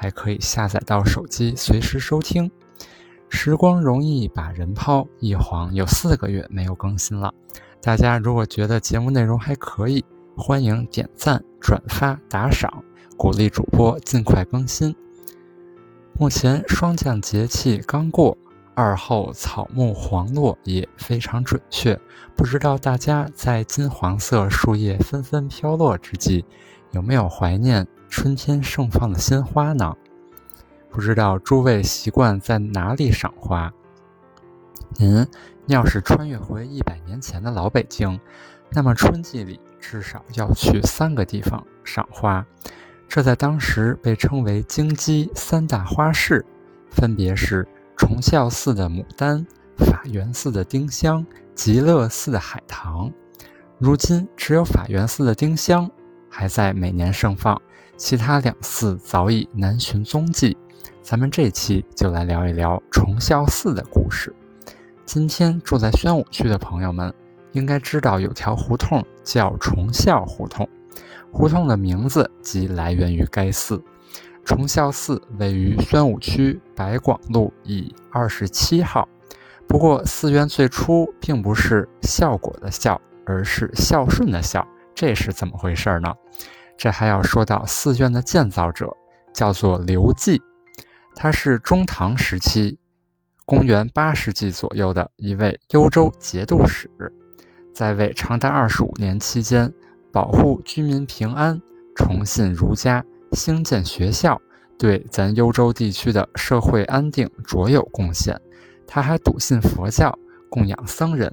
[0.00, 2.50] 还可以下载到手机，随时收听。
[3.28, 7.30] 时光容易把人抛，一晃有四个月没有更新了。
[7.82, 10.02] 大家如果觉得节目内容还可以，
[10.34, 12.82] 欢迎点赞、转发、打赏，
[13.18, 14.96] 鼓励主播尽快更新。
[16.14, 18.34] 目前霜降节气刚过，
[18.74, 22.00] 二后草木黄落也非常准确。
[22.34, 26.42] 不知道大家在金黄色树叶纷纷飘落之际，
[26.92, 27.86] 有没有怀念？
[28.10, 29.94] 春天盛放的鲜花呢？
[30.90, 33.72] 不知道诸位习惯在哪里赏花？
[34.98, 35.24] 您
[35.68, 38.20] 要是穿越回一百年前的老北京，
[38.72, 42.44] 那么春季里至少要去三个地方赏花。
[43.08, 46.44] 这在当时被称为京畿三大花市，
[46.90, 51.24] 分别是崇孝寺的牡丹、法源寺的丁香、
[51.54, 53.10] 极乐寺的海棠。
[53.78, 55.88] 如今只有法源寺的丁香
[56.28, 57.62] 还在每年盛放。
[58.00, 60.56] 其他两寺早已难寻踪迹，
[61.02, 64.34] 咱们这期就来聊一聊崇孝寺的故事。
[65.04, 67.12] 今天住在宣武区的朋友们
[67.52, 70.66] 应该知道，有条胡同叫崇孝胡同，
[71.30, 73.80] 胡同的名字即来源于该寺。
[74.46, 79.06] 崇孝寺位于宣武区白广路乙二十七号。
[79.68, 86.14] 不过，寺院最初并不是效果的孝，而是孝顺的孝，这是怎么回事呢？
[86.80, 88.90] 这还要说到寺院的建造者，
[89.34, 90.40] 叫做刘季，
[91.14, 92.78] 他是中唐时期，
[93.44, 96.90] 公元八世纪左右的一位幽州节度使，
[97.74, 99.70] 在位长达二十五年期间，
[100.10, 101.60] 保护居民平安，
[101.94, 104.40] 崇信儒家，兴建学校，
[104.78, 108.40] 对咱幽州地区的社会安定卓有贡献。
[108.86, 111.30] 他还笃信佛教，供养僧人，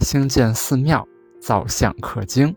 [0.00, 1.08] 兴建寺庙，
[1.40, 2.54] 造像刻经。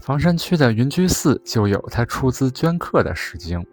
[0.00, 3.64] 房山区的云居寺就有他出资镌刻的石经。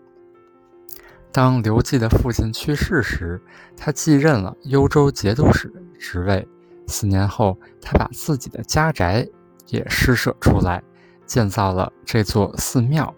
[1.31, 3.41] 当刘季的父亲去世时，
[3.75, 6.47] 他继任了幽州节度使职位。
[6.87, 9.27] 四年后，他把自己的家宅
[9.67, 10.83] 也施舍出来，
[11.25, 13.13] 建造了这座寺庙。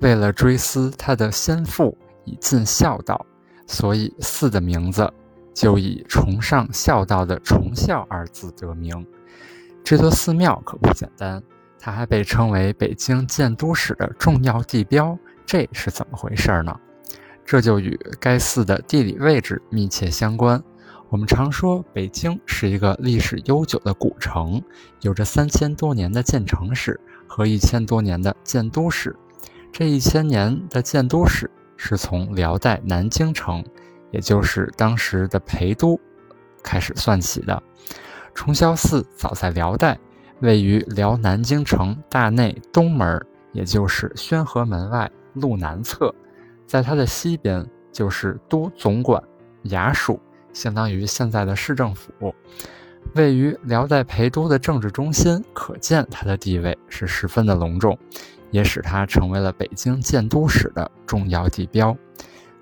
[0.00, 3.24] 为了追思他的先父以尽孝道，
[3.68, 5.08] 所以寺的名字
[5.54, 9.06] 就以崇尚孝道的“崇孝”二字得名。
[9.84, 11.40] 这座寺庙可不简单。
[11.84, 16.78] 它还被称为北京建都史的重要地标，这是怎么回事呢？
[17.44, 20.62] 这就与该寺的地理位置密切相关。
[21.08, 24.62] 我们常说北京是一个历史悠久的古城，
[25.00, 29.16] 有着三千多年的建城史和一千多年的建都史。
[29.72, 33.64] 这一千年的建都史是从辽代南京城，
[34.12, 35.98] 也就是当时的陪都
[36.62, 37.60] 开始算起的。
[38.36, 39.98] 崇孝寺早在辽代。
[40.42, 46.12] 位于辽南京城大内东门，也就是宣和门外路南侧，
[46.66, 49.22] 在它的西边就是都总管
[49.66, 50.18] 衙署，
[50.52, 52.34] 相当于现在的市政府，
[53.14, 57.96] 位于辽代陪都的政治中心，可见它的地位是十分的隆重，
[58.50, 61.96] 也使它成为了北京建都史的重要地标。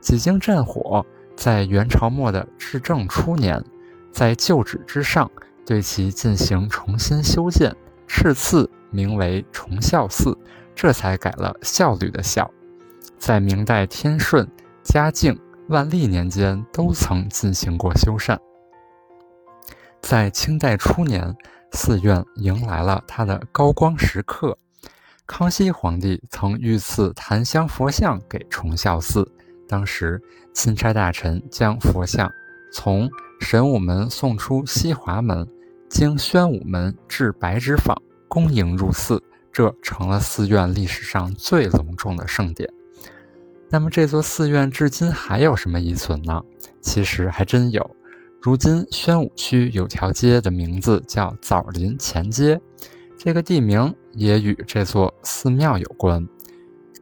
[0.00, 1.04] 几经战火，
[1.34, 3.64] 在元朝末的至正初年，
[4.12, 5.30] 在旧址之上。
[5.70, 7.72] 对其进行重新修建，
[8.08, 10.36] 敕赐名为崇孝寺，
[10.75, 12.50] 这才改了效率的孝。
[13.20, 14.50] 在明代天顺、
[14.82, 15.38] 嘉靖、
[15.69, 18.36] 万历年间，都曾进行过修缮。
[20.00, 21.32] 在清代初年，
[21.70, 24.58] 寺院迎来了它的高光时刻。
[25.25, 29.25] 康熙皇帝曾御赐檀香佛像给崇孝寺，
[29.69, 30.20] 当时
[30.52, 32.28] 钦差大臣将佛像
[32.72, 33.08] 从
[33.40, 35.46] 神武门送出西华门。
[35.90, 39.20] 经宣武门至白纸坊，恭迎入寺，
[39.52, 42.72] 这成了寺院历史上最隆重的盛典。
[43.69, 46.40] 那么，这座寺院至今还有什么遗存呢？
[46.81, 47.90] 其实还真有。
[48.40, 52.58] 如今，宣武区有条街的名字叫枣林前街，
[53.19, 56.26] 这个地名也与这座寺庙有关。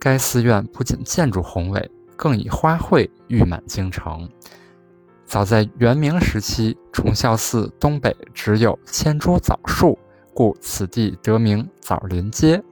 [0.00, 4.29] 该寺院不仅建筑宏伟，更以花卉誉满京城。
[5.29, 9.99] 早在元明时期，崇孝寺东北只有千株枣树，
[10.33, 12.63] 故此地得名枣林街。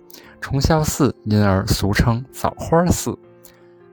[0.40, 3.14] 崇孝寺因而俗称枣花寺。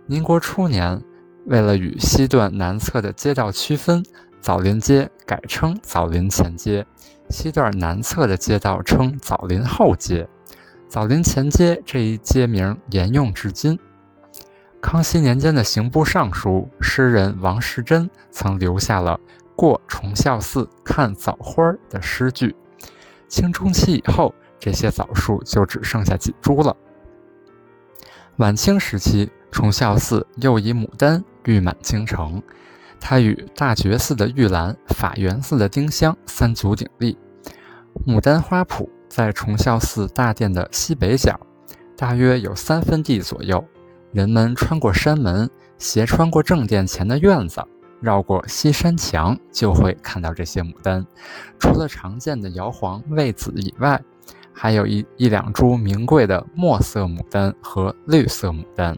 [0.06, 1.04] 民国初年，
[1.46, 4.02] 为了与西段南侧的街道区分，
[4.40, 6.86] 枣林街改称枣林前街，
[7.30, 10.26] 西段南侧的街道称枣林后街。
[10.88, 13.78] 枣林前街这一街名沿用至今。
[14.84, 19.18] 康熙年间的刑部尚书诗人王士祯曾留下了
[19.56, 22.54] “过崇孝寺看枣花”的诗句。
[23.30, 26.76] 清中期以后，这些枣树就只剩下几株了。
[28.36, 32.44] 晚清时期，崇孝寺又以牡丹誉满京城，
[33.00, 37.18] 它与大觉寺的玉兰、法源寺的丁香三足鼎立。
[38.06, 41.40] 牡丹花圃在崇孝寺大殿的西北角，
[41.96, 43.64] 大约有三分地左右。
[44.14, 45.50] 人们穿过山门，
[45.80, 47.64] 斜穿过正殿前的院子，
[48.00, 51.04] 绕过西山墙，就会看到这些牡丹。
[51.60, 54.00] 除了常见的摇黄、魏紫以外，
[54.54, 58.96] 还有一一两株名贵的墨色牡丹和绿色牡丹。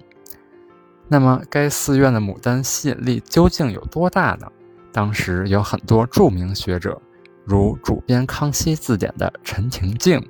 [1.07, 4.47] 那么，该寺院的牡丹吸引力究竟有多大呢？
[4.91, 7.01] 当时有很多著名学者，
[7.45, 10.21] 如主编《康熙字典》的陈廷敬、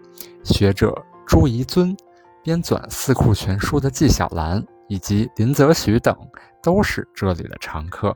[0.43, 0.93] 学者
[1.25, 1.97] 朱彝尊、
[2.43, 6.15] 编纂《四库全书》的纪晓岚以及林则徐等，
[6.61, 8.15] 都是这里的常客。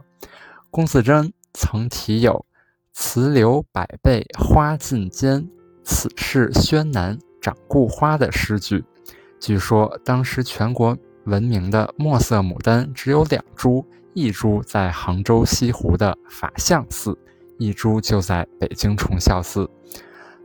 [0.71, 2.45] 龚自珍曾题有
[2.93, 5.47] “辞留百倍花尽间”。
[5.83, 8.85] 此事宣南长故花的诗句，
[9.39, 10.95] 据说当时全国
[11.25, 13.83] 闻名的墨色牡丹只有两株，
[14.13, 17.17] 一株在杭州西湖的法相寺，
[17.57, 19.67] 一株就在北京崇孝寺。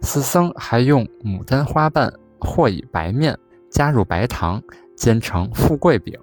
[0.01, 2.11] 寺僧还用牡丹花瓣
[2.41, 3.39] 和以白面，
[3.71, 4.63] 加入白糖，
[4.97, 6.19] 煎成富贵饼，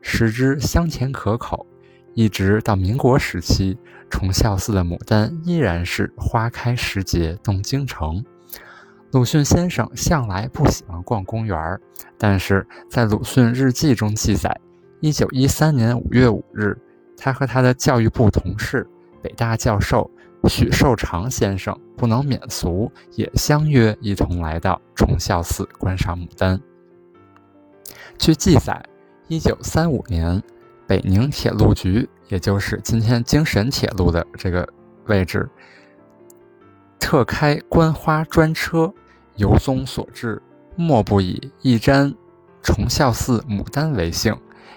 [0.00, 1.66] 食之香甜可口。
[2.14, 3.76] 一直到民国时期，
[4.08, 8.24] 崇孝寺的牡丹依然是花开时节动京城。
[9.12, 11.78] 鲁迅先生向来不喜欢逛公园，
[12.16, 14.58] 但是在鲁迅日记中记载，
[15.00, 16.76] 一九一三年五月五日，
[17.16, 18.86] 他和他的教育部同事、
[19.22, 20.10] 北大教授
[20.48, 26.60] 许寿裳先生不能免俗，也相约一同来到崇孝寺观赏牡丹。
[28.18, 28.82] 据记载，
[29.28, 30.42] 一九三五年，
[30.86, 34.68] 北宁铁路局，也就是今天京沈铁路的这个
[35.06, 35.48] 位置。
[36.98, 38.92] 特开观花专车，
[39.36, 40.42] 由宗所至，
[40.74, 42.12] 莫不以一瞻
[42.62, 44.36] 崇孝寺牡丹为幸。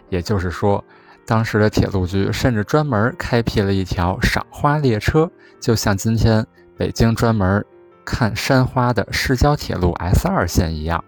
[0.10, 0.84] 也就是说，
[1.26, 5.30] 当时的铁路局甚至专门开辟了一条赏花列车，
[5.60, 6.46] 就像今天
[6.78, 7.64] 北京专门
[8.06, 11.04] 看山花的市郊铁路 S 二线一样。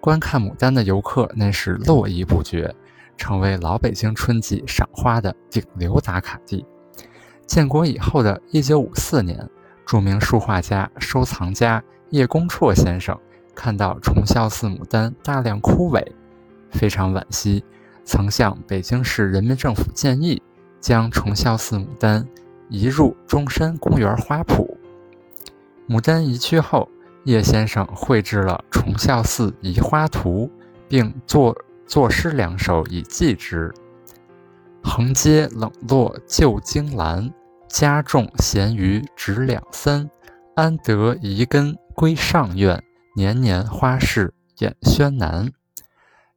[0.00, 2.74] 观看牡丹的游客那是络绎不绝，
[3.16, 6.64] 成为老北京春季赏花的顶流打卡地。
[7.46, 9.48] 建国以后的一九五四年。
[9.86, 13.18] 著名书画家、收藏家叶公绰先生
[13.56, 16.00] 看到崇孝寺牡丹大量枯萎，
[16.70, 17.64] 非常惋惜，
[18.04, 20.40] 曾向北京市人民政府建议，
[20.80, 22.24] 将崇孝寺牡丹
[22.68, 24.64] 移入中山公园花圃。
[25.88, 26.88] 牡丹移去后，
[27.24, 30.50] 叶先生绘制了《崇孝寺移花图》，
[30.88, 31.56] 并作
[31.86, 33.72] 作诗两首以寄之
[34.82, 37.30] ：“横街冷落旧荆兰。”
[37.68, 40.10] 家种闲鱼值两三，
[40.56, 42.82] 安得移根归上院？
[43.14, 45.52] 年年花市演轩南。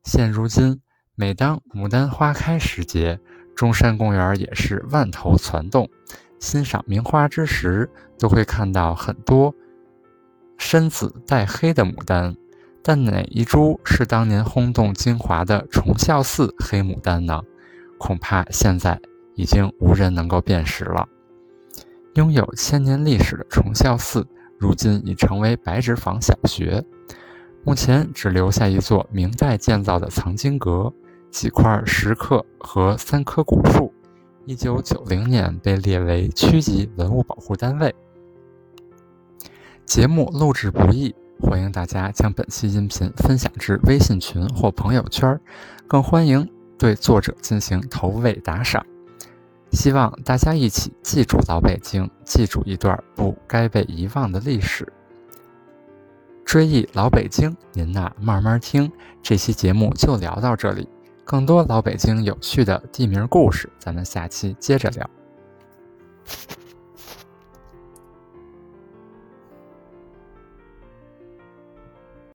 [0.03, 0.79] 现如今，
[1.15, 3.19] 每当牡丹花开时节，
[3.55, 5.89] 中山公园也是万头攒动。
[6.39, 9.55] 欣赏名花之时，都会看到很多
[10.65, 12.35] 深紫带黑的牡丹。
[12.81, 17.41] 但哪一株是当年轰动京华的崇孝寺黑牡丹呢？
[17.97, 18.99] 恐怕现在
[19.35, 21.07] 已经无人能够辨识了。
[22.15, 24.25] 拥有千年历史的崇孝寺，
[24.57, 26.83] 如今已成为白纸坊小学。
[27.63, 30.91] 目前只留下一座明代建造的藏经阁、
[31.29, 33.93] 几块石刻和三棵古树。
[34.45, 37.93] 一九九零年被列为区级文物保护单位。
[39.85, 45.39] 节目录制不易，欢迎大家将本期音频分享至微信群或朋友圈，
[45.87, 46.49] 更欢迎
[46.79, 48.83] 对作者进行投喂打赏。
[49.71, 54.91] 希望大家一起记住老北京，记住一段不该被遗忘的历史。
[56.45, 58.91] 追忆老北京，您呐慢慢听。
[59.21, 60.87] 这期节目就聊到这里，
[61.23, 65.09] 更多老北京有趣的地名故事，咱们下期接着聊。